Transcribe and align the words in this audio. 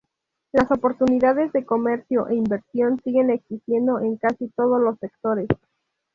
Las 0.51 0.71
oportunidades 0.71 1.53
de 1.53 1.63
comercio 1.63 2.27
e 2.27 2.33
inversión 2.33 2.99
siguen 3.03 3.29
existiendo 3.29 3.99
en 3.99 4.17
casi 4.17 4.47
todos 4.47 4.81
los 4.81 4.97
sectores. 4.97 5.47